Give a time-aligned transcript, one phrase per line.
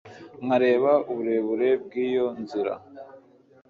[0.43, 2.73] nkareba uburebure bw'iyo nzira